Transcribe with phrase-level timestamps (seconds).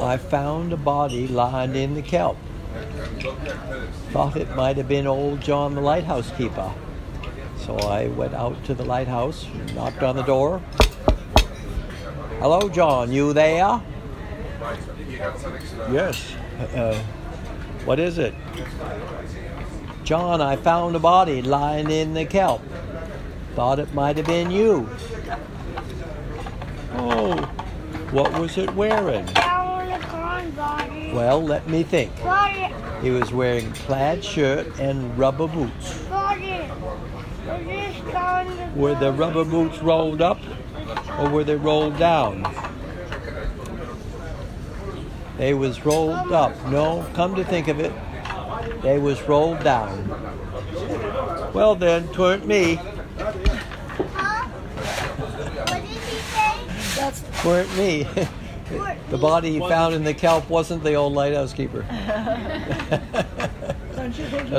[0.00, 2.36] I found a body lying in the kelp.
[4.10, 6.72] Thought it might have been old John the lighthouse keeper.
[7.58, 10.62] So I went out to the lighthouse, knocked on the door.
[12.38, 13.82] Hello, John, you there?
[15.90, 16.34] Yes.
[16.74, 17.02] Uh,
[17.84, 18.34] what is it?
[20.04, 22.62] John, I found a body lying in the kelp.
[23.54, 24.88] Thought it might have been you.
[26.92, 27.34] Oh,
[28.12, 29.28] what was it wearing?
[30.58, 32.12] Well, let me think.
[33.00, 35.98] He was wearing plaid shirt and rubber boots.
[36.08, 36.68] Body.
[37.46, 40.40] Was this on the Were the rubber boots rolled up
[41.16, 42.42] or were they rolled down?
[45.36, 46.52] They was rolled up.
[46.66, 47.92] No, come to think of it,
[48.82, 50.08] they was rolled down.
[51.54, 52.74] Well then, tweren't me.
[52.74, 54.48] Huh?
[54.48, 56.56] What did he say?
[56.96, 58.08] That's me.
[59.10, 61.84] the body he found in the kelp wasn't the old lighthouse keeper.